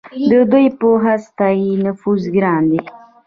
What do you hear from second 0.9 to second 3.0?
هسته کې نفوذ ګران دی.